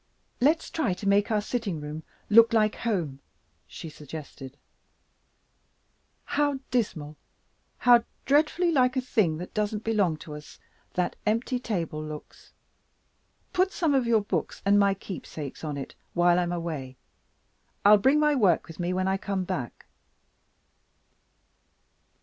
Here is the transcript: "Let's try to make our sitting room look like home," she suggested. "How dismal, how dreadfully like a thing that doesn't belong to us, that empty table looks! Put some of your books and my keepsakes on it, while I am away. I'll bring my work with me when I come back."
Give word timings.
"Let's 0.39 0.71
try 0.71 0.95
to 0.95 1.07
make 1.07 1.29
our 1.29 1.41
sitting 1.41 1.79
room 1.79 2.01
look 2.27 2.53
like 2.53 2.73
home," 2.77 3.19
she 3.67 3.87
suggested. 3.87 4.57
"How 6.25 6.57
dismal, 6.71 7.17
how 7.77 8.05
dreadfully 8.25 8.71
like 8.71 8.97
a 8.97 8.99
thing 9.01 9.37
that 9.37 9.53
doesn't 9.53 9.83
belong 9.83 10.17
to 10.25 10.33
us, 10.33 10.57
that 10.95 11.15
empty 11.27 11.59
table 11.59 12.03
looks! 12.03 12.51
Put 13.53 13.71
some 13.71 13.93
of 13.93 14.07
your 14.07 14.21
books 14.21 14.63
and 14.65 14.79
my 14.79 14.95
keepsakes 14.95 15.63
on 15.63 15.77
it, 15.77 15.93
while 16.15 16.39
I 16.39 16.41
am 16.41 16.51
away. 16.51 16.97
I'll 17.85 17.99
bring 17.99 18.19
my 18.19 18.33
work 18.33 18.67
with 18.67 18.79
me 18.79 18.93
when 18.93 19.07
I 19.07 19.17
come 19.17 19.43
back." 19.43 19.85